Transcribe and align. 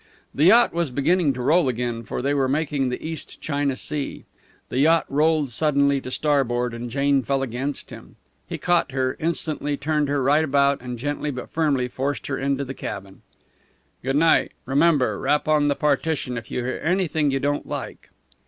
The 0.33 0.45
yacht 0.45 0.73
was 0.73 0.89
beginning 0.89 1.31
to 1.33 1.43
roll 1.43 1.69
now, 1.71 2.01
for 2.01 2.23
they 2.23 2.33
were 2.33 2.47
making 2.49 2.89
the 2.89 3.05
East 3.07 3.39
China 3.39 3.75
Sea. 3.75 4.25
The 4.69 4.79
yacht 4.79 5.05
rolled 5.09 5.51
suddenly 5.51 6.01
to 6.01 6.09
starboard, 6.09 6.73
and 6.73 6.89
Jane 6.89 7.21
fell 7.21 7.43
against 7.43 7.91
him. 7.91 8.15
He 8.49 8.57
caught 8.57 8.93
her, 8.93 9.15
instantly 9.19 9.77
turned 9.77 10.09
her 10.09 10.23
right 10.23 10.43
about 10.43 10.81
and 10.81 10.97
gently 10.97 11.29
but 11.29 11.51
firmly 11.51 11.87
forced 11.87 12.25
her 12.25 12.37
into 12.39 12.65
the 12.65 12.73
cabin. 12.73 13.21
"Good 14.01 14.15
night. 14.15 14.53
Remember! 14.65 15.19
Rap 15.19 15.47
on 15.47 15.67
the 15.67 15.75
partition 15.75 16.35
if 16.35 16.49
you 16.49 16.63
hear 16.65 16.81
anything 16.83 17.29
you 17.29 17.39
don't 17.39 17.67
like." 17.67 18.09